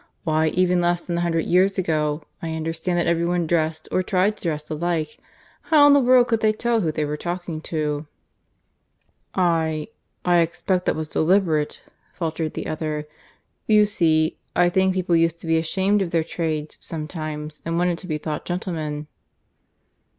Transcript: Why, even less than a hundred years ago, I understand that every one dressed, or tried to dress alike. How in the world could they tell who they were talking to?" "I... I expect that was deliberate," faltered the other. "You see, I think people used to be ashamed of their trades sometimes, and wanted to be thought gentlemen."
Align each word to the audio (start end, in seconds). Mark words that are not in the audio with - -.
Why, 0.23 0.47
even 0.47 0.81
less 0.81 1.05
than 1.05 1.15
a 1.15 1.21
hundred 1.21 1.45
years 1.45 1.77
ago, 1.77 2.23
I 2.41 2.55
understand 2.55 2.97
that 2.97 3.05
every 3.05 3.23
one 3.23 3.45
dressed, 3.45 3.87
or 3.91 4.01
tried 4.01 4.35
to 4.37 4.41
dress 4.41 4.67
alike. 4.71 5.19
How 5.69 5.85
in 5.85 5.93
the 5.93 5.99
world 5.99 6.27
could 6.27 6.39
they 6.39 6.53
tell 6.53 6.81
who 6.81 6.91
they 6.91 7.05
were 7.05 7.17
talking 7.17 7.61
to?" 7.69 8.07
"I... 9.35 9.89
I 10.25 10.37
expect 10.39 10.85
that 10.85 10.95
was 10.95 11.07
deliberate," 11.07 11.81
faltered 12.15 12.55
the 12.55 12.65
other. 12.65 13.07
"You 13.67 13.85
see, 13.85 14.39
I 14.55 14.69
think 14.69 14.95
people 14.95 15.15
used 15.15 15.39
to 15.41 15.45
be 15.45 15.59
ashamed 15.59 16.01
of 16.01 16.09
their 16.09 16.23
trades 16.23 16.79
sometimes, 16.81 17.61
and 17.63 17.77
wanted 17.77 17.99
to 17.99 18.07
be 18.07 18.17
thought 18.17 18.43
gentlemen." 18.43 19.05